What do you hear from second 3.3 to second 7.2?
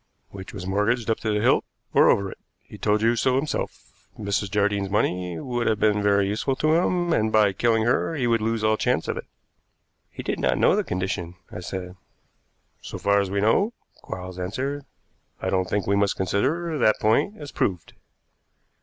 himself. Mrs. Jardine's money would have been very useful to him,